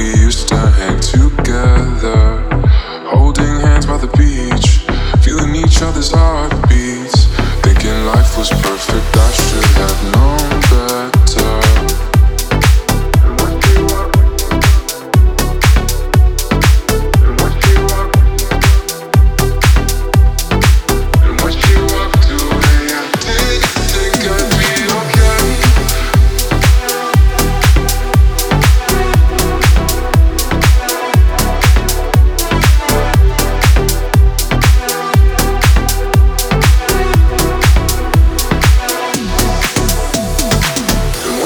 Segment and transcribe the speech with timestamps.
[0.00, 2.40] we used to hang together,
[3.04, 4.80] holding hands by the beach,
[5.22, 7.26] feeling each other's heartbeats,
[7.62, 9.16] thinking life was perfect.
[9.16, 9.79] I should.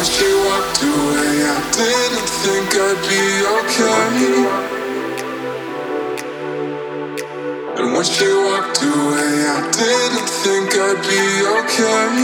[0.05, 3.25] When she walked away, I didn't think I'd be
[3.57, 4.05] okay.
[7.81, 11.25] And when she walked away, I didn't think I'd be
[11.57, 12.21] okay.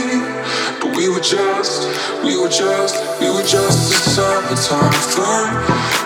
[0.78, 1.88] But we were just,
[2.22, 5.48] we were just, we were just a summertime fun.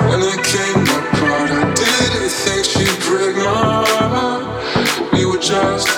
[0.08, 5.12] When it came apart, I didn't think she'd break my heart.
[5.12, 5.88] We were just,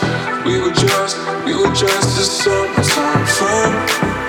[0.47, 4.25] we were just, we were just a summertime fun.